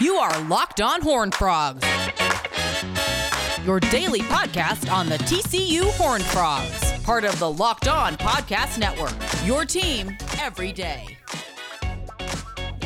[0.00, 1.86] You are Locked On Horn Frogs,
[3.64, 9.14] your daily podcast on the TCU Horn Frogs, part of the Locked On Podcast Network.
[9.46, 11.16] Your team every day.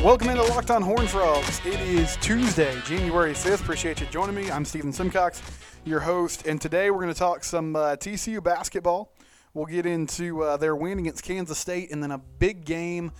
[0.03, 1.59] Welcome into Locked On Horn Frogs.
[1.65, 3.61] It is Tuesday, January 5th.
[3.61, 4.51] Appreciate you joining me.
[4.51, 5.41] I'm Stephen Simcox,
[5.85, 9.11] your host, and today we're going to talk some uh, TCU basketball.
[9.55, 13.11] We'll get into uh, their win against Kansas State and then a big game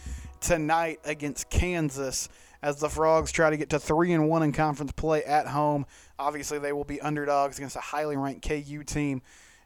[0.42, 2.30] tonight against Kansas
[2.62, 5.86] as the Frogs try to get to three and one in conference play at home.
[6.20, 9.22] Obviously, they will be underdogs against a highly ranked KU team.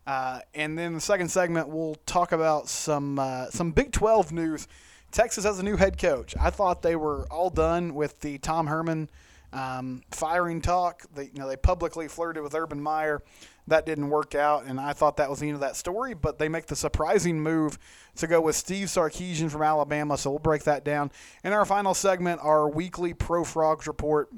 [0.05, 4.67] Uh, and then the second segment, we'll talk about some uh, some Big 12 news.
[5.11, 6.35] Texas has a new head coach.
[6.39, 9.09] I thought they were all done with the Tom Herman
[9.53, 11.03] um, firing talk.
[11.13, 13.21] They, you know, they publicly flirted with Urban Meyer.
[13.67, 16.13] That didn't work out, and I thought that was the end of that story.
[16.13, 17.77] But they make the surprising move
[18.15, 20.17] to go with Steve Sarkisian from Alabama.
[20.17, 21.11] So we'll break that down.
[21.43, 24.29] In our final segment, our weekly Pro Frogs report,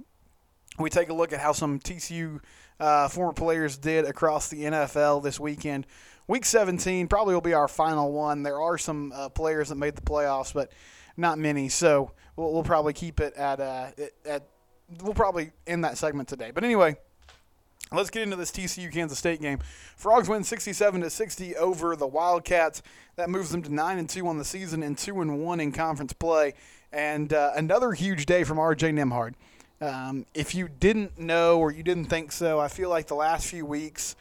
[0.77, 2.41] we take a look at how some TCU
[2.79, 5.87] uh, former players did across the NFL this weekend.
[6.27, 8.43] Week 17 probably will be our final one.
[8.43, 10.71] There are some uh, players that made the playoffs, but
[11.17, 11.69] not many.
[11.69, 13.87] So we'll, we'll probably keep it at uh,
[14.25, 14.47] at.
[15.01, 16.51] We'll probably end that segment today.
[16.51, 16.97] But anyway,
[17.91, 19.59] Let's get into this TCU Kansas State game.
[19.95, 22.81] Frogs win 67 to 60 over the Wildcats.
[23.17, 25.71] That moves them to 9 and 2 on the season and 2 and 1 in
[25.71, 26.55] conference play.
[26.91, 29.35] And uh, another huge day from RJ Nembhard.
[29.79, 33.47] Um, if you didn't know or you didn't think so, I feel like the last
[33.47, 34.15] few weeks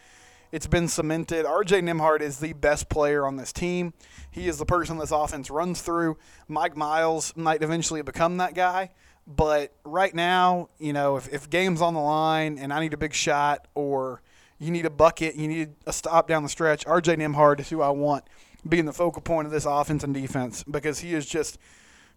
[0.51, 1.47] it's been cemented.
[1.47, 3.95] RJ Nembhard is the best player on this team.
[4.31, 6.19] He is the person this offense runs through.
[6.47, 8.91] Mike Miles might eventually become that guy.
[9.27, 12.97] But right now, you know, if, if game's on the line and I need a
[12.97, 14.20] big shot or
[14.59, 17.83] you need a bucket, you need a stop down the stretch, RJ Nembhard is who
[17.83, 18.25] I want
[18.69, 21.59] being the focal point of this offense and defense because he is just,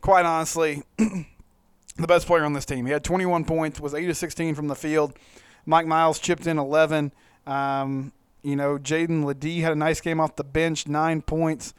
[0.02, 2.86] quite honestly, the best player on this team.
[2.86, 5.18] He had 21 points, was 8 of 16 from the field.
[5.66, 7.12] Mike Miles chipped in 11.
[7.48, 8.12] Um,
[8.44, 11.74] you know, Jaedon LeDee had a nice game off the bench, nine points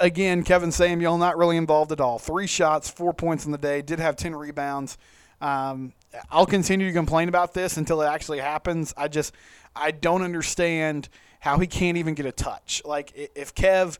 [0.00, 2.18] again, Kevin Samuel not really involved at all.
[2.18, 3.82] Three shots, four points in the day.
[3.82, 4.98] Did have ten rebounds.
[5.40, 5.92] Um,
[6.30, 8.92] I'll continue to complain about this until it actually happens.
[8.96, 9.34] I just
[9.76, 11.08] I don't understand
[11.40, 12.82] how he can't even get a touch.
[12.84, 13.98] Like if Kev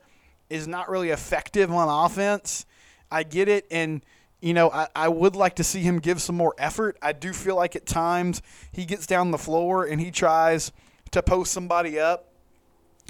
[0.49, 2.66] is not really effective on offense,
[3.10, 4.05] I get it, and
[4.41, 6.99] you know I, I would like to see him give some more effort.
[7.00, 10.72] I do feel like at times he gets down the floor and he tries
[11.12, 12.33] to post somebody up,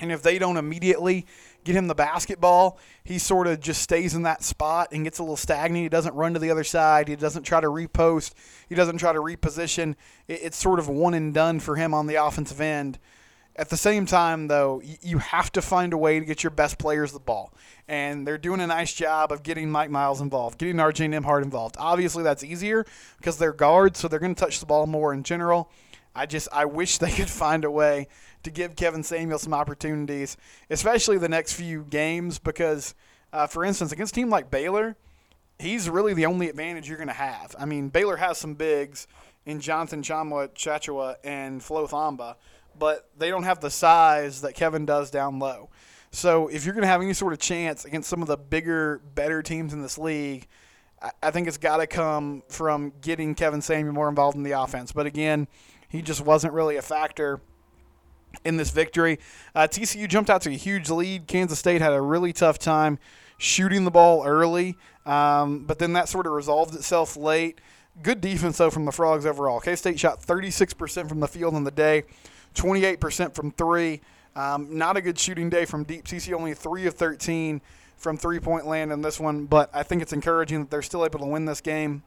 [0.00, 1.26] and if they don't immediately
[1.64, 5.22] get him the basketball, he sort of just stays in that spot and gets a
[5.22, 5.82] little stagnant.
[5.82, 7.08] He doesn't run to the other side.
[7.08, 8.34] He doesn't try to repost.
[8.68, 9.96] He doesn't try to reposition.
[10.28, 12.98] It's sort of one and done for him on the offensive end.
[13.56, 16.78] At the same time, though, you have to find a way to get your best
[16.78, 17.52] players the ball.
[17.88, 21.76] And they're doing a nice job of getting Mike Miles involved, getting RJ Nembhard involved.
[21.78, 22.86] Obviously, that's easier
[23.18, 25.70] because they're guards, so they're going to touch the ball more in general.
[26.14, 28.08] I just I wish they could find a way
[28.42, 30.36] to give Kevin Samuel some opportunities,
[30.70, 32.94] especially the next few games, because,
[33.32, 34.96] uh, for instance, against a team like Baylor,
[35.58, 37.54] he's really the only advantage you're going to have.
[37.58, 39.06] I mean, Baylor has some bigs
[39.44, 42.36] in Jonathan Tchamwa, Tchatchoua, and Flo Thamba,
[42.78, 45.68] but they don't have the size that Kevin does down low.
[46.12, 49.00] So if you're going to have any sort of chance against some of the bigger,
[49.14, 50.48] better teams in this league,
[51.22, 54.92] I think it's got to come from getting Kevin Samuel more involved in the offense.
[54.92, 55.48] But again,
[55.90, 57.40] he just wasn't really a factor
[58.44, 59.18] in this victory.
[59.54, 61.26] Uh, TCU jumped out to a huge lead.
[61.26, 62.98] Kansas State had a really tough time
[63.36, 67.60] shooting the ball early, um, but then that sort of resolved itself late.
[68.02, 69.60] Good defense, though, from the Frogs overall.
[69.60, 72.04] K State shot 36% from the field in the day,
[72.54, 74.00] 28% from three.
[74.36, 76.04] Um, not a good shooting day from deep.
[76.04, 77.60] TCU only 3 of 13
[77.96, 81.04] from three point land in this one, but I think it's encouraging that they're still
[81.04, 82.02] able to win this game.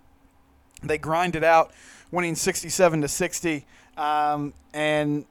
[0.82, 1.72] They grind it out,
[2.14, 3.66] winning 67 to 60.
[3.98, 5.26] Um, and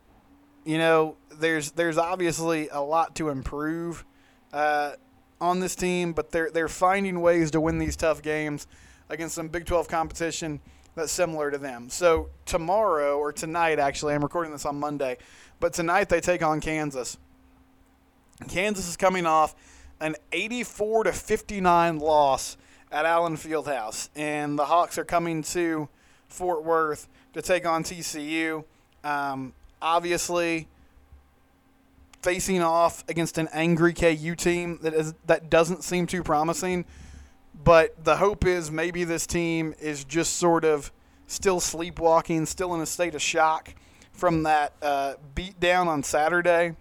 [0.65, 4.04] you know, there's there's obviously a lot to improve
[4.53, 4.92] uh,
[5.41, 8.66] on this team, but they're they're finding ways to win these tough games
[9.09, 10.60] against some Big 12 competition
[10.95, 11.89] that's similar to them.
[11.89, 15.18] So tomorrow or tonight, actually, I'm recording this on Monday,
[15.60, 17.16] but tonight they take on Kansas.
[18.48, 19.54] Kansas is coming off
[20.01, 22.56] an 84 to 59 loss
[22.91, 25.89] at Allen Fieldhouse, and the Hawks are coming to
[26.32, 28.64] Fort Worth to take on TCU.
[29.04, 30.68] Um, obviously
[32.22, 36.84] facing off against an angry KU team that is that doesn't seem too promising.
[37.64, 40.90] But the hope is maybe this team is just sort of
[41.26, 43.74] still sleepwalking, still in a state of shock
[44.12, 46.76] from that uh, beat down on Saturday.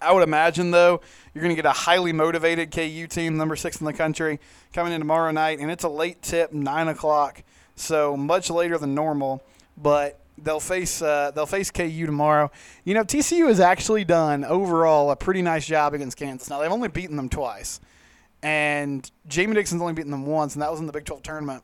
[0.00, 1.00] I would imagine, though,
[1.32, 4.40] you're going to get a highly motivated KU team, number six in the country,
[4.72, 7.42] coming in tomorrow night, and it's a late tip, 9 o'clock,
[7.76, 9.42] so much later than normal.
[9.76, 12.50] But they'll face uh, they'll face KU tomorrow.
[12.84, 16.48] You know, TCU has actually done overall a pretty nice job against Kansas.
[16.48, 17.80] Now they've only beaten them twice,
[18.42, 21.62] and Jamie Dixon's only beaten them once, and that was in the Big 12 tournament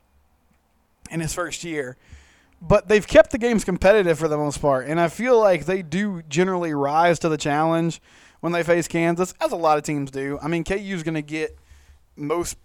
[1.11, 1.97] in his first year.
[2.63, 5.83] But they've kept the games competitive for the most part, and I feel like they
[5.83, 8.03] do generally rise to the challenge
[8.41, 10.39] when they face Kansas, as a lot of teams do.
[10.43, 11.59] I mean, KU's going to get
[12.17, 12.57] most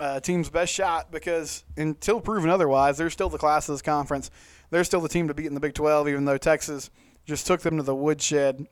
[0.00, 4.30] uh, teams' best shot because until proven otherwise, they're still the class of this conference.
[4.70, 6.90] They're still the team to beat in the Big 12, even though Texas
[7.26, 8.66] just took them to the woodshed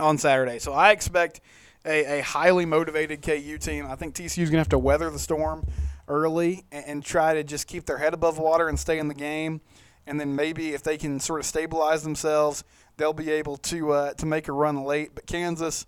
[0.00, 0.58] on Saturday.
[0.58, 1.40] So I expect
[1.86, 3.86] a, a highly motivated KU team.
[3.86, 5.66] I think TCU's going to have to weather the storm
[6.08, 9.14] early and, and try to just keep their head above water and stay in the
[9.14, 9.60] game.
[10.06, 12.64] And then maybe if they can sort of stabilize themselves,
[12.96, 15.14] they'll be able to uh, to make a run late.
[15.14, 15.86] But Kansas,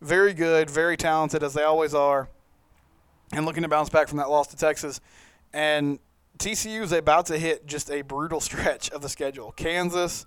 [0.00, 2.28] very good, very talented as they always are,
[3.34, 5.00] and looking to bounce back from that loss to Texas.
[5.52, 5.98] And
[6.38, 9.52] TCU is about to hit just a brutal stretch of the schedule.
[9.52, 10.26] Kansas,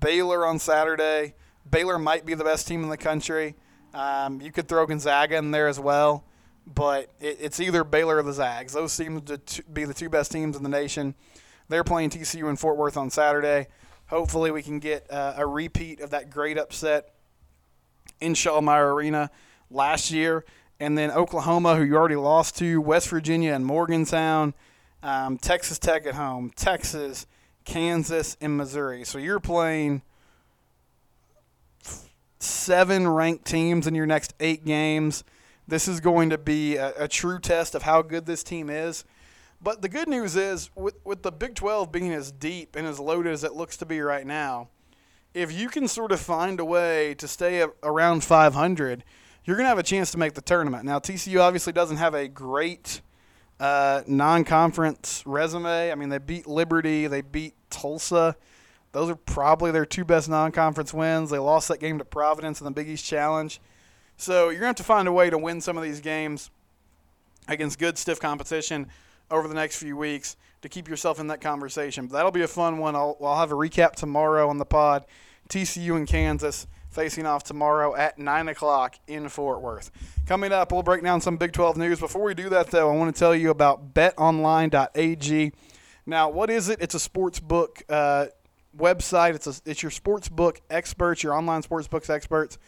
[0.00, 1.34] Baylor on Saturday.
[1.68, 3.54] Baylor might be the best team in the country.
[3.94, 6.24] Um, you could throw Gonzaga in there as well,
[6.66, 8.72] but it, it's either Baylor or the Zags.
[8.72, 11.14] Those seem to t- be the two best teams in the nation.
[11.68, 13.68] They're playing TCU in Fort Worth on Saturday.
[14.06, 17.14] Hopefully, we can get uh, a repeat of that great upset
[18.20, 19.30] in Schollmaier Arena
[19.70, 20.44] last year.
[20.82, 24.52] And then Oklahoma, who you already lost to, West Virginia and Morgantown,
[25.00, 27.28] um, Texas Tech at home, Texas,
[27.64, 29.04] Kansas, and Missouri.
[29.04, 30.02] So you're playing
[32.40, 35.22] seven ranked teams in your next eight games.
[35.68, 39.04] This is going to be a, a true test of how good this team is.
[39.62, 42.98] But the good news is, with, with the Big 12 being as deep and as
[42.98, 44.68] loaded as it looks to be right now,
[45.32, 49.04] if you can sort of find a way to stay around 500,
[49.44, 50.84] you're going to have a chance to make the tournament.
[50.84, 53.00] Now, TCU obviously doesn't have a great
[53.58, 55.90] uh, non conference resume.
[55.90, 58.36] I mean, they beat Liberty, they beat Tulsa.
[58.92, 61.30] Those are probably their two best non conference wins.
[61.30, 63.60] They lost that game to Providence in the Big East Challenge.
[64.16, 66.50] So you're going to have to find a way to win some of these games
[67.48, 68.88] against good, stiff competition
[69.30, 72.06] over the next few weeks to keep yourself in that conversation.
[72.06, 72.94] But that'll be a fun one.
[72.94, 75.06] I'll, I'll have a recap tomorrow on the pod.
[75.48, 79.90] TCU and Kansas facing off tomorrow at 9 o'clock in Fort Worth.
[80.26, 81.98] Coming up, we'll break down some Big 12 news.
[81.98, 85.52] Before we do that, though, I want to tell you about betonline.ag.
[86.04, 86.80] Now, what is it?
[86.80, 88.26] It's a sports book uh,
[88.76, 89.34] website.
[89.34, 92.58] It's, a, it's your sports book experts, your online sports books experts.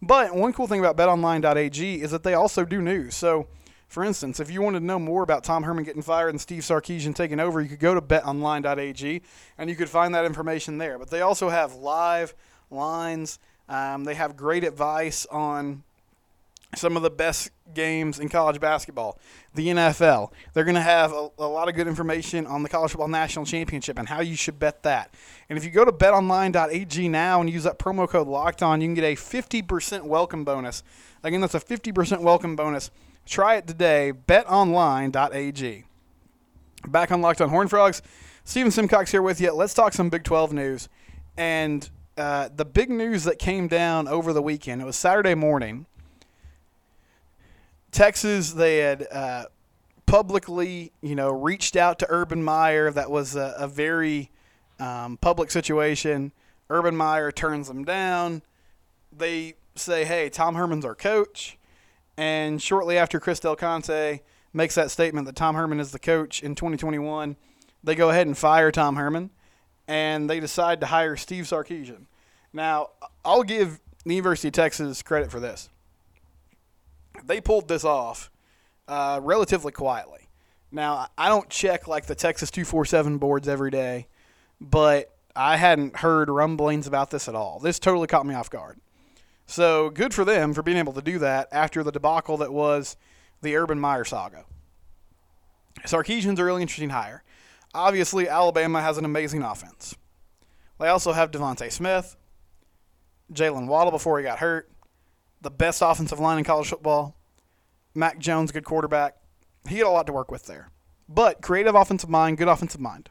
[0.00, 3.14] But one cool thing about betonline.ag is that they also do news.
[3.14, 3.48] So,
[3.88, 6.62] for instance, if you wanted to know more about Tom Herman getting fired and Steve
[6.62, 9.22] Sarkisian taking over, you could go to betonline.ag
[9.58, 10.98] and you could find that information there.
[10.98, 12.34] But they also have live
[12.70, 13.38] lines.
[13.68, 15.82] Um, they have great advice on
[16.74, 19.18] some of the best games in college basketball,
[19.54, 20.30] the NFL.
[20.52, 23.46] They're going to have a, a, lot of good information on the College Football National
[23.46, 25.14] Championship and how you should bet that.
[25.48, 28.88] And if you go to betonline.ag now and use that promo code locked on, you
[28.88, 30.82] can get a 50% welcome bonus.
[31.22, 32.90] Again, that's a 50% welcome bonus
[33.26, 34.12] Try it today.
[34.26, 35.84] BetOnline.ag.
[36.86, 38.02] Back on Locked on Horn Frogs.
[38.44, 39.52] Steven Simcox here with you.
[39.52, 40.88] Let's talk some Big 12 news.
[41.36, 45.86] And uh, the big news that came down over the weekend, it was Saturday morning.
[47.90, 49.44] Texas, they had uh,
[50.06, 52.90] publicly, you know, reached out to Urban Meyer.
[52.90, 54.30] That was a, a very
[54.78, 56.32] um, public situation.
[56.70, 58.42] Urban Meyer turns them down.
[59.16, 61.58] They say, hey, Tom Herman's our coach.
[62.16, 64.20] And shortly after Chris Del Conte
[64.52, 67.36] makes that statement that Tom Herman is the coach in 2021,
[67.82, 69.30] they go ahead and fire Tom Herman,
[69.86, 72.06] and they decide to hire Steve Sarkisian.
[72.52, 72.90] Now,
[73.24, 75.68] I'll give the University of Texas credit for this.
[77.24, 78.30] They pulled this off
[78.88, 80.28] uh, relatively quietly.
[80.70, 84.08] Now, I don't check like the Texas 247 boards every day,
[84.60, 87.60] but I hadn't heard rumblings about this at all.
[87.60, 88.78] This totally caught me off guard.
[89.46, 92.96] So good for them for being able to do that after the debacle that was
[93.42, 94.44] the Urban Meyer saga.
[95.84, 97.22] Sarkisian's a really interesting hire.
[97.74, 99.96] Obviously, Alabama has an amazing offense.
[100.78, 102.16] They also have DeVonta Smith,
[103.32, 104.70] Jaylen Waddle before he got hurt,
[105.40, 107.16] the best offensive line in college football.
[107.94, 109.16] Mac Jones, good quarterback.
[109.68, 110.70] He had a lot to work with there.
[111.08, 113.10] But creative offensive mind, good offensive mind.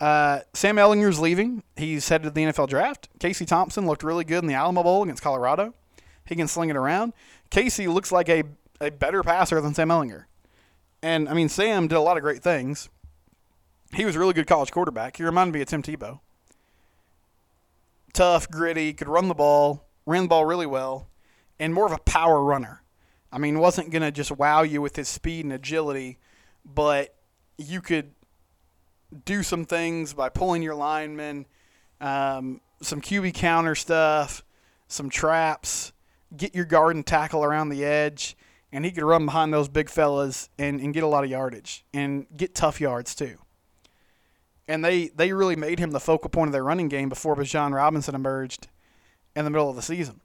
[0.00, 1.62] Uh, Sam Ehlinger's leaving.
[1.76, 3.08] He's headed to the NFL draft.
[3.18, 5.74] Casey Thompson looked really good in the Alamo Bowl against Colorado.
[6.24, 7.14] He can sling it around.
[7.50, 8.44] Casey looks like a,
[8.80, 10.24] a better passer than Sam Ehlinger.
[11.02, 12.88] And, I mean, Sam did a lot of great things.
[13.94, 15.16] He was a really good college quarterback.
[15.16, 16.20] He reminded me of Tim Tebow.
[18.12, 21.08] Tough, gritty, could run the ball, ran the ball really well,
[21.58, 22.82] and more of a power runner.
[23.30, 26.18] I mean, wasn't going to just wow you with his speed and agility,
[26.64, 27.14] but
[27.58, 28.12] you could
[29.24, 31.46] do some things by pulling your linemen,
[32.00, 34.42] um, some QB counter stuff,
[34.86, 35.92] some traps,
[36.36, 38.36] get your guard and tackle around the edge,
[38.72, 41.84] and he could run behind those big fellas and, and get a lot of yardage
[41.94, 43.38] and get tough yards too.
[44.66, 47.74] And they, they really made him the focal point of their running game before Bijan
[47.74, 48.68] Robinson emerged
[49.34, 50.20] in the middle of the season.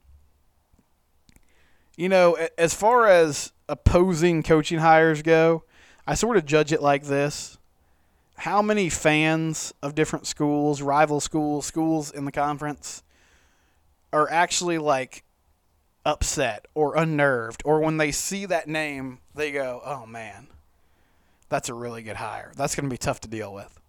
[1.96, 5.62] You know, as far as opposing coaching hires go,
[6.06, 7.56] I sort of judge it like this.
[8.36, 13.02] How many fans of different schools, rival schools, schools in the conference,
[14.12, 15.23] are actually like
[16.04, 20.48] upset or unnerved, or when they see that name, they go, oh man,
[21.48, 22.52] that's a really good hire.
[22.56, 23.80] That's going to be tough to deal with.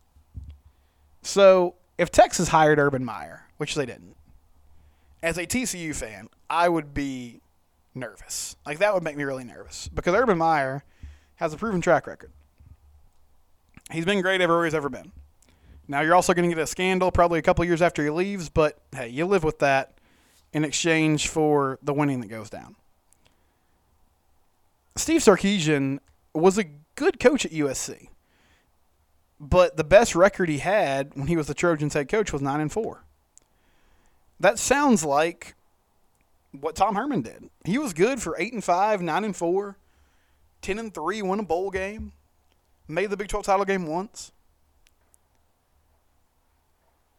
[1.21, 4.15] So if Texas hired Urban Meyer, which they didn't,
[5.23, 7.41] as a TCU fan, I would be
[7.95, 8.55] nervous.
[8.65, 10.83] Like that would make me really nervous because Urban Meyer
[11.35, 12.31] has a proven track record.
[13.91, 15.11] He's been great everywhere he's ever been.
[15.87, 18.49] Now you're also going to get a scandal probably a couple years after he leaves,
[18.49, 19.94] but hey, you live with that
[20.55, 22.77] in exchange for the winning that goes down.
[24.95, 25.99] Steve Sarkisian
[26.33, 26.63] was a
[26.95, 28.07] good coach at USC.
[29.37, 32.61] But the best record he had when he was the Trojans head coach was 9
[32.61, 33.03] and 4.
[34.39, 35.55] That sounds like
[36.57, 37.49] what Tom Herman did.
[37.65, 39.77] He was good for 8 and 5, 9 and 4,
[40.61, 42.13] 10 and 3, won a bowl game,
[42.87, 44.31] made the Big 12 title game once.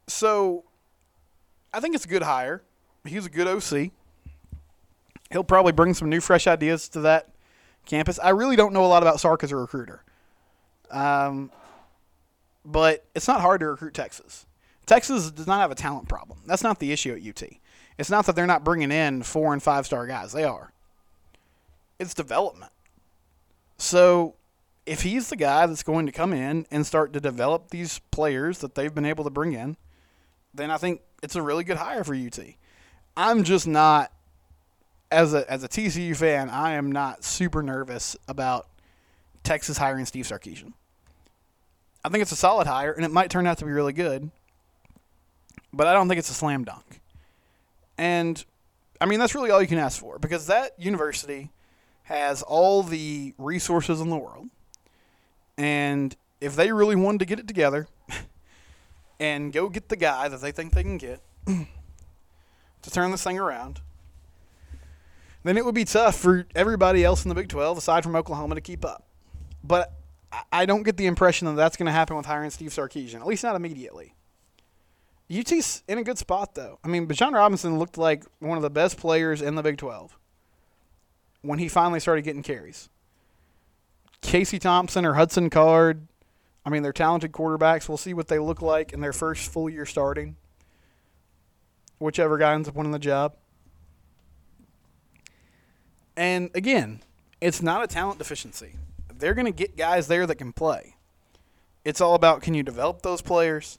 [0.06, 0.64] So
[1.74, 2.62] I think it's a good hire.
[3.06, 3.90] He's a good OC.
[5.30, 7.30] He'll probably bring some new, fresh ideas to that
[7.84, 8.18] campus.
[8.22, 10.02] I really don't know a lot about Sark as a recruiter.
[10.90, 11.50] Um,
[12.64, 14.46] but it's not hard to recruit Texas.
[14.86, 16.38] Texas does not have a talent problem.
[16.46, 17.48] That's not the issue at UT.
[17.98, 20.32] It's not that they're not bringing in four and five star guys.
[20.32, 20.72] They are.
[21.98, 22.72] It's development.
[23.78, 24.34] So
[24.84, 28.58] if he's the guy that's going to come in and start to develop these players
[28.58, 29.76] that they've been able to bring in,
[30.54, 32.38] then I think it's a really good hire for UT.
[33.16, 34.12] I'm just not
[35.10, 38.68] as a as a TCU fan, I am not super nervous about
[39.42, 40.72] Texas hiring Steve Sarkisian.
[42.04, 44.30] I think it's a solid hire, and it might turn out to be really good,
[45.72, 47.00] but I don't think it's a slam dunk.
[47.98, 48.44] And
[49.00, 51.50] I mean, that's really all you can ask for because that university
[52.04, 54.48] has all the resources in the world.
[55.58, 57.88] And if they really wanted to get it together
[59.20, 61.20] and go get the guy that they think they can get
[62.86, 63.80] to turn this thing around,
[65.42, 68.54] then it would be tough for everybody else in the Big 12, aside from Oklahoma,
[68.54, 69.08] to keep up.
[69.64, 69.92] But
[70.52, 73.26] I don't get the impression that that's going to happen with hiring Steve Sarkisian, at
[73.26, 74.14] least not immediately.
[75.36, 76.78] UT's in a good spot, though.
[76.84, 80.16] I mean, Bijan Robinson looked like one of the best players in the Big 12
[81.42, 82.88] when he finally started getting carries.
[84.20, 86.06] Casey Thompson or Hudson Card,
[86.64, 87.88] I mean, they're talented quarterbacks.
[87.88, 90.36] We'll see what they look like in their first full year starting,
[91.98, 93.34] whichever guy ends up winning the job.
[96.16, 97.00] And again,
[97.40, 98.72] it's not a talent deficiency.
[99.18, 100.96] They're going to get guys there that can play.
[101.84, 103.78] It's all about can you develop those players?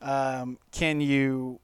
[0.00, 1.60] Um, can you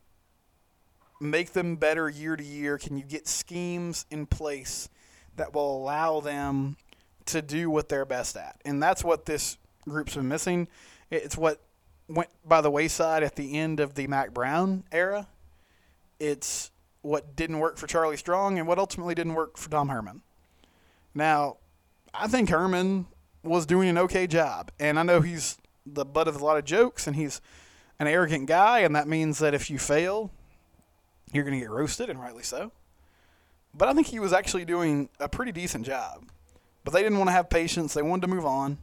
[1.20, 2.78] make them better year to year?
[2.78, 4.88] Can you get schemes in place
[5.36, 6.76] that will allow them
[7.26, 8.60] to do what they're best at?
[8.64, 9.56] And that's what this
[9.88, 10.68] group's been missing.
[11.10, 11.60] It's what
[12.08, 15.26] went by the wayside at the end of the Mack Brown era.
[16.24, 16.70] It's
[17.02, 20.22] what didn't work for Charlie Strong and what ultimately didn't work for Tom Herman.
[21.14, 21.58] Now,
[22.14, 23.06] I think Herman
[23.42, 26.64] was doing an okay job, and I know he's the butt of a lot of
[26.64, 27.42] jokes, and he's
[27.98, 30.30] an arrogant guy, and that means that if you fail,
[31.30, 32.72] you're going to get roasted, and rightly so.
[33.74, 36.24] But I think he was actually doing a pretty decent job.
[36.84, 37.92] But they didn't want to have patience.
[37.92, 38.78] They wanted to move on.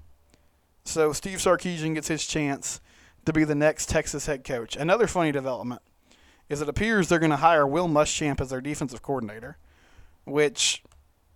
[0.83, 2.81] So Steve Sarkisian gets his chance
[3.25, 4.75] to be the next Texas head coach.
[4.75, 5.81] Another funny development
[6.51, 9.57] is it appears they're going to hire Will Muschamp as their defensive coordinator,
[10.25, 10.83] which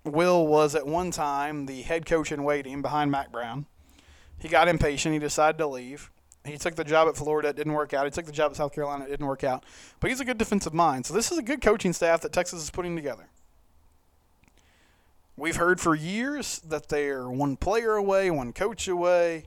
[0.03, 3.65] Will was at one time the head coach in waiting behind Mack Brown.
[4.37, 5.13] He got impatient.
[5.13, 6.11] He decided to leave.
[6.43, 7.49] He took the job at Florida.
[7.49, 8.03] It didn't work out.
[8.03, 9.05] He took the job at South Carolina.
[9.05, 9.63] It didn't work out.
[10.01, 11.05] But he's a good defensive mind.
[11.05, 13.29] So this is a good coaching staff that Texas is putting together.
[15.37, 19.45] We've heard for years that they're one player away, one coach away,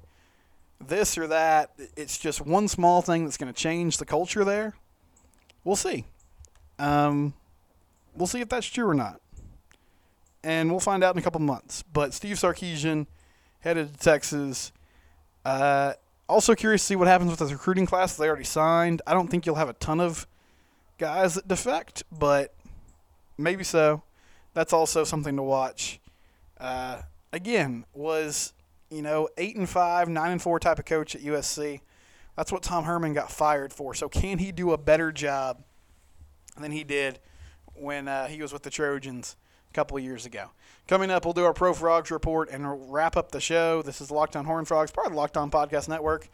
[0.81, 1.73] this or that.
[1.95, 4.75] It's just one small thing that's going to change the culture there.
[5.69, 6.07] We'll see.
[6.79, 7.35] Um,
[8.17, 9.21] we'll see if that's true or not.
[10.43, 11.83] And we'll find out in a couple months.
[11.83, 13.07] But Steve Sarkisian
[13.61, 14.73] headed to Texas.
[15.45, 15.93] Uh,
[16.27, 19.03] also curious to see what happens with this recruiting class they already signed.
[19.07, 20.27] I don't think you'll have a ton of
[20.97, 22.55] guys that defect, but
[23.37, 24.05] maybe so.
[24.55, 26.01] That's also something to watch.
[26.59, 28.55] Uh, again, was
[28.91, 31.83] you know eight and five, nine and four type of coach at USC.
[32.39, 33.95] That's what Tom Herman got fired for.
[33.95, 35.61] So can he do a better job
[36.57, 37.19] than he did
[37.75, 39.35] when uh, he was with the Trojans
[39.69, 40.51] a couple of years ago?
[40.87, 43.83] Coming up, we'll do our Pro Frogs report and wrap up the show.
[43.83, 46.29] This is Locked On Horn Frogs, part of the Locked On Podcast Network.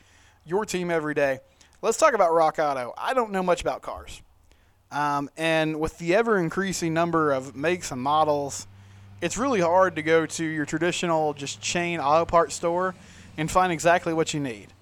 [0.45, 1.39] Your team every day.
[1.81, 2.93] Let's talk about Rock Auto.
[2.99, 4.21] I don't know much about cars.
[4.93, 8.67] Um, and with the ever increasing number of makes and models,
[9.23, 12.95] it's really hard to go to your traditional just chain auto parts store
[13.39, 14.74] and find exactly what you need.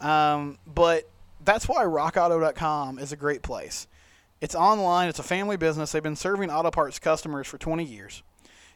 [0.00, 1.08] Um, but
[1.44, 3.86] that's why rockauto.com is a great place.
[4.40, 5.92] It's online, it's a family business.
[5.92, 8.22] They've been serving auto parts customers for 20 years.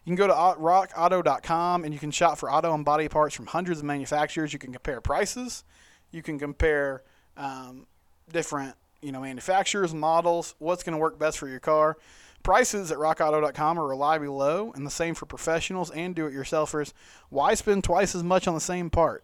[0.04, 3.46] You can go to rockauto.com and you can shop for auto and body parts from
[3.46, 4.52] hundreds of manufacturers.
[4.52, 5.62] You can compare prices,
[6.10, 7.02] you can compare
[7.36, 7.86] um,
[8.32, 11.96] different you know manufacturers, models, what's going to work best for your car.
[12.42, 16.92] Prices at rockauto.com are reliably low, and the same for professionals and do-it-yourselfers.
[17.28, 19.22] Why spend twice as much on the same part?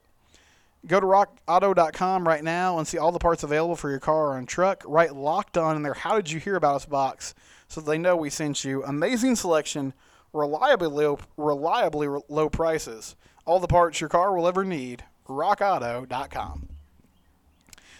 [0.86, 4.42] Go to rockauto.com right now and see all the parts available for your car or
[4.42, 4.82] truck.
[4.86, 5.94] Write locked on in there.
[5.94, 7.34] How did you hear about us box
[7.66, 8.84] so they know we sent you?
[8.84, 9.92] Amazing selection,
[10.32, 13.16] reliably low, reliably low prices.
[13.44, 15.04] All the parts your car will ever need.
[15.28, 16.68] RockAuto.com.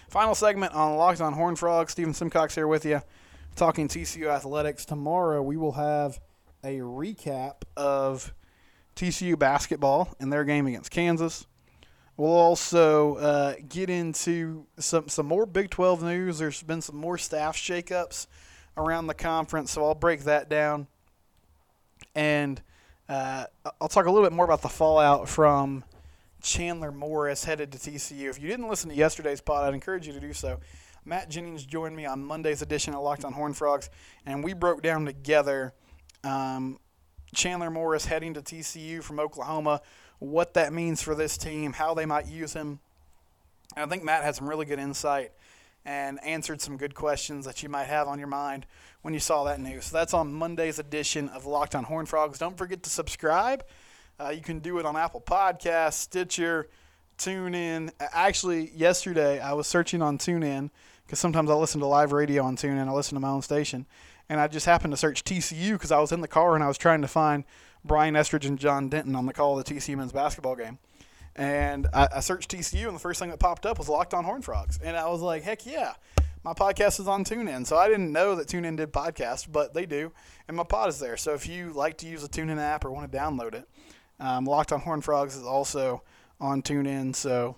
[0.09, 1.91] Final segment on Locked on Horn Frogs.
[1.91, 3.01] Stephen Simcox here with you,
[3.55, 4.85] talking TCU athletics.
[4.85, 6.19] Tomorrow we will have
[6.63, 8.33] a recap of
[8.95, 11.45] TCU basketball and their game against Kansas.
[12.19, 16.37] We'll also uh, get into some some more Big 12 news.
[16.37, 18.27] There's been some more staff shakeups
[18.75, 20.87] around the conference, so I'll break that down.
[22.13, 22.61] And
[23.07, 23.45] uh,
[23.79, 25.85] I'll talk a little bit more about the fallout from
[26.41, 28.29] Chandler Morris headed to TCU.
[28.29, 30.59] If you didn't listen to yesterday's pod, I'd encourage you to do so.
[31.05, 33.89] Matt Jennings joined me on Monday's edition of Locked on Horn Frogs,
[34.25, 35.73] and we broke down together
[36.25, 36.79] um,
[37.33, 39.79] Chandler Morris heading to TCU from Oklahoma,
[40.19, 42.79] what that means for this team, how they might use him.
[43.75, 45.31] And I think Matt had some really good insight
[45.85, 48.65] and answered some good questions that you might have on your mind
[49.01, 49.85] when you saw that news.
[49.85, 52.37] So that's on Monday's edition of Locked on Horn Frogs.
[52.37, 53.63] Don't forget to subscribe.
[54.19, 56.67] Uh, you can do it on Apple Podcasts, Stitcher,
[57.17, 57.91] TuneIn.
[57.99, 60.69] Actually, yesterday I was searching on TuneIn
[61.05, 62.87] because sometimes I listen to live radio on TuneIn.
[62.87, 63.85] I listen to my own station,
[64.27, 66.67] and I just happened to search TCU because I was in the car and I
[66.67, 67.45] was trying to find
[67.89, 70.77] Brian Estridge and John Denton on the call of the TCU men's basketball game.
[71.35, 74.23] And I, I searched TCU, and the first thing that popped up was Locked on
[74.23, 75.95] Horn Frogs, and I was like, "Heck yeah!"
[76.43, 77.65] my podcast is on TuneIn.
[77.65, 80.11] So I didn't know that TuneIn did podcasts, but they do,
[80.47, 81.17] and my pod is there.
[81.17, 83.67] So if you like to use the TuneIn app or want to download it,
[84.19, 86.03] um, Locked on Horn Frogs is also
[86.39, 87.57] on TuneIn, so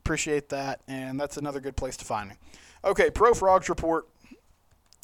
[0.00, 2.34] appreciate that, and that's another good place to find me.
[2.84, 4.08] Okay, Pro Frogs report.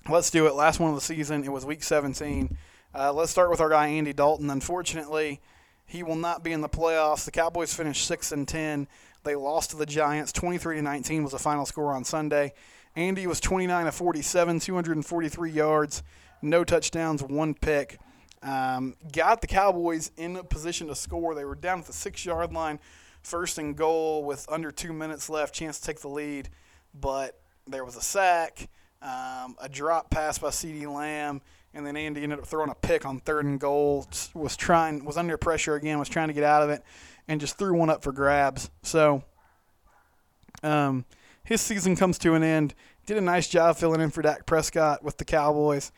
[0.08, 0.54] Let's do it.
[0.54, 1.44] Last one of the season.
[1.44, 2.56] It was Week 17.
[2.96, 4.50] Uh, let's start with our guy Andy Dalton.
[4.50, 5.40] Unfortunately,
[5.85, 7.24] he will not be in the playoffs.
[7.24, 8.87] The Cowboys finished six and ten.
[9.24, 10.30] They lost to the Giants.
[10.30, 12.52] 23 to 19 was the final score on Sunday.
[12.94, 16.04] Andy was 29 of 47, 243 yards,
[16.40, 17.98] no touchdowns, one pick.
[18.44, 21.35] Um, got the Cowboys in a position to score.
[21.35, 22.78] They were down at the six yard line,
[23.22, 26.48] first and goal with under two minutes left, chance to take the lead.
[26.94, 28.68] But there was a sack,
[29.02, 31.40] um, a drop pass by CeeDee Lamb,
[31.74, 34.06] and then Andy ended up throwing a pick on third and goal.
[34.34, 36.82] Was trying, was under pressure again, was trying to get out of it,
[37.28, 38.70] and just threw one up for grabs.
[38.82, 39.24] So,
[40.62, 41.04] um,
[41.44, 42.74] his season comes to an end.
[43.06, 45.92] Did a nice job filling in for Dak Prescott with the Cowboys.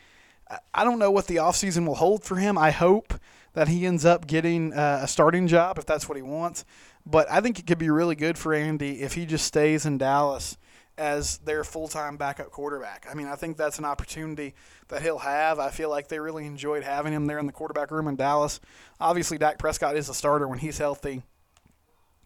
[0.74, 2.56] I don't know what the offseason will hold for him.
[2.56, 3.14] I hope
[3.54, 6.64] that he ends up getting uh, a starting job if that's what he wants.
[7.04, 9.98] But I think it could be really good for Andy if he just stays in
[9.98, 10.56] Dallas
[10.98, 13.06] as their full time backup quarterback.
[13.11, 14.54] I mean, I think that's an opportunity
[14.88, 15.59] that he'll have.
[15.59, 18.61] I feel like they really enjoyed having him there in the quarterback room in Dallas.
[19.00, 21.22] Obviously, Dak Prescott is a starter when he's healthy.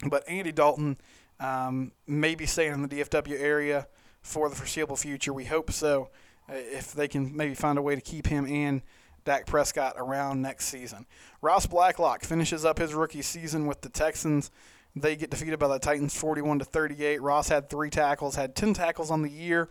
[0.08, 0.96] But Andy Dalton
[1.40, 3.88] um, may be staying in the DFW area
[4.22, 5.32] for the foreseeable future.
[5.32, 6.10] We hope so.
[6.48, 8.82] Uh, if they can maybe find a way to keep him in
[9.24, 11.06] Dak Prescott around next season.
[11.42, 14.50] Ross Blacklock finishes up his rookie season with the Texans.
[14.96, 17.22] They get defeated by the Titans 41 to 38.
[17.22, 19.68] Ross had three tackles, had 10 tackles on the year.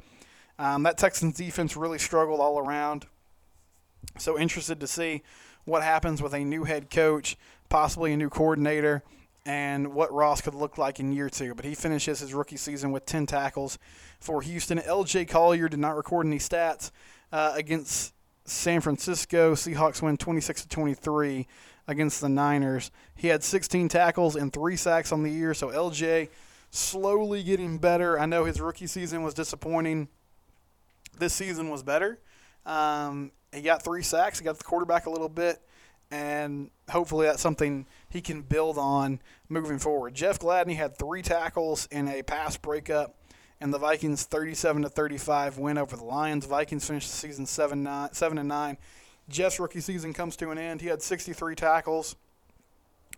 [0.58, 3.06] Um, that Texans defense really struggled all around.
[4.18, 5.24] So interested to see
[5.66, 7.38] what happens with a new head coach,
[7.70, 9.04] possibly a new coordinator,
[9.46, 11.54] and what Ross could look like in year two.
[11.54, 13.78] But he finishes his rookie season with 10 tackles
[14.20, 14.80] for Houston.
[14.80, 16.92] LJ Collier did not record any stats
[17.32, 18.14] uh, against
[18.46, 19.54] San Francisco.
[19.54, 21.48] Seahawks win 26 to 23
[21.90, 22.92] against the Niners.
[23.16, 25.56] He had 16 tackles and three sacks on the year.
[25.56, 26.30] So LJ
[26.70, 28.20] slowly getting better.
[28.20, 30.08] I know his rookie season was disappointing.
[31.18, 32.20] This season was better.
[32.66, 34.38] Um, he got three sacks.
[34.38, 35.60] He got the quarterback a little bit,
[36.12, 40.14] and hopefully that's something he can build on moving forward.
[40.14, 43.16] Jeff Gladney had three tackles in a pass breakup,
[43.60, 46.46] and the Vikings 37 to 35 win over the Lions.
[46.46, 48.78] Vikings finished the season seven nine seven and nine.
[49.30, 50.82] Jeff's rookie season comes to an end.
[50.82, 52.16] He had 63 tackles,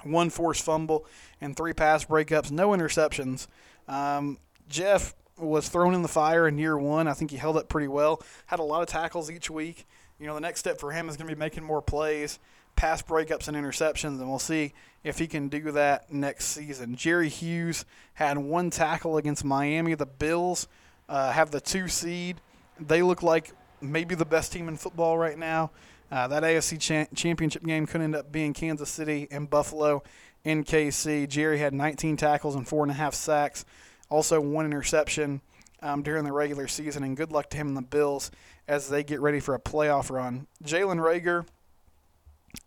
[0.03, 1.05] one forced fumble,
[1.39, 3.47] and three pass breakups, no interceptions.
[3.87, 4.37] Um,
[4.69, 7.07] Jeff was thrown in the fire in year one.
[7.07, 8.21] I think he held up pretty well.
[8.45, 9.85] Had a lot of tackles each week.
[10.19, 12.37] You know, the next step for him is going to be making more plays,
[12.75, 16.95] pass breakups, and interceptions, and we'll see if he can do that next season.
[16.95, 19.95] Jerry Hughes had one tackle against Miami.
[19.95, 20.67] The Bills
[21.09, 22.39] uh, have the two seed.
[22.79, 25.71] They look like maybe the best team in football right now.
[26.11, 30.03] Uh, that AFC cha- championship game could end up being Kansas City and Buffalo
[30.43, 31.27] in KC.
[31.29, 33.63] Jerry had 19 tackles and four and a half sacks,
[34.09, 35.41] also one interception
[35.81, 38.29] um, during the regular season, and good luck to him and the Bills
[38.67, 40.47] as they get ready for a playoff run.
[40.63, 41.45] Jalen Reagor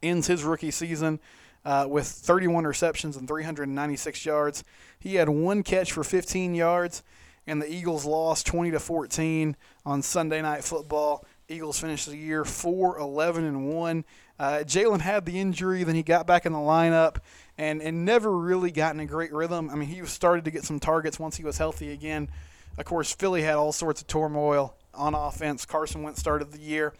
[0.03, 1.21] ends his rookie season
[1.65, 4.65] uh, with 31 receptions and 396 yards.
[4.99, 7.03] He had one catch for 15 yards,
[7.47, 11.27] and the Eagles lost 20 to 14 on Sunday Night Football.
[11.49, 14.05] Eagles finished the year 4 11 and 1.
[14.39, 17.19] Uh, Jalen had the injury, then he got back in the lineup
[17.59, 19.71] and, and never really got in a great rhythm.
[19.71, 22.29] I mean, he started to get some targets once he was healthy again.
[22.77, 25.65] Of course, Philly had all sorts of turmoil on offense.
[25.65, 26.95] Carson Wentz started the year.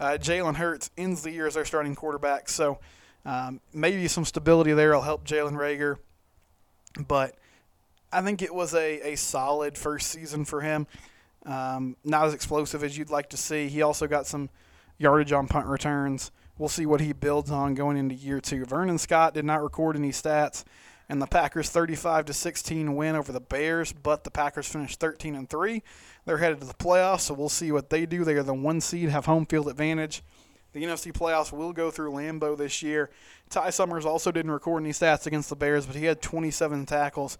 [0.00, 2.48] Uh, Jalen Hurts ends the year as their starting quarterback.
[2.48, 2.80] So
[3.24, 5.98] um, maybe some stability there will help Jalen Reagor.
[7.06, 7.36] But
[8.12, 10.86] I think it was a, a solid first season for him.
[11.44, 13.68] Um, not as explosive as you'd like to see.
[13.68, 14.48] He also got some
[14.98, 16.30] yardage on punt returns.
[16.58, 18.64] We'll see what he builds on going into year two.
[18.64, 20.64] Vernon Scott did not record any stats,
[21.08, 25.34] and the Packers 35 to 16 win over the Bears, but the Packers finished 13
[25.34, 25.82] and three.
[26.24, 28.24] They're headed to the playoffs, so we'll see what they do.
[28.24, 30.22] They are the one seed, have home field advantage.
[30.72, 33.10] The NFC playoffs will go through Lambeau this year.
[33.50, 37.36] Ty Summers also didn't record any stats against the Bears, but he had 27 tackles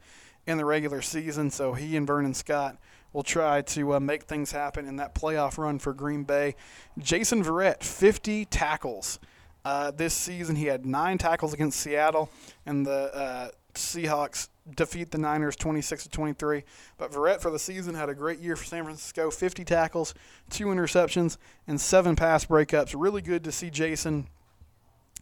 [0.46, 2.76] in the regular season, so he and Vernon Scott
[3.12, 6.54] will try to uh, make things happen in that playoff run for Green Bay.
[6.98, 9.18] Jason Verrett, 50 tackles.
[9.64, 12.30] Uh, this season, he had nine tackles against Seattle,
[12.66, 16.64] and the uh, Seahawks defeat the Niners 26 to 23.
[16.98, 20.14] But Verrett for the season had a great year for San Francisco 50 tackles,
[20.50, 22.94] two interceptions, and seven pass breakups.
[22.96, 24.26] Really good to see Jason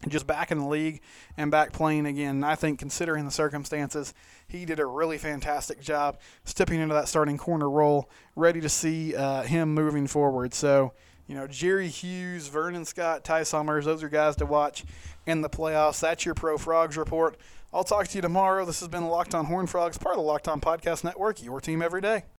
[0.07, 1.01] just back in the league
[1.37, 2.43] and back playing again.
[2.43, 4.13] I think, considering the circumstances,
[4.47, 9.15] he did a really fantastic job stepping into that starting corner role, ready to see
[9.15, 10.53] uh, him moving forward.
[10.53, 10.93] So,
[11.27, 14.83] you know, Jerry Hughes, Vernon Scott, Ty Summers, those are guys to watch
[15.25, 15.99] in the playoffs.
[15.99, 17.37] That's your Pro Frogs report.
[17.73, 18.65] I'll talk to you tomorrow.
[18.65, 21.61] This has been Locked On Horn Frogs, part of the Locked On Podcast Network, your
[21.61, 22.25] team every day.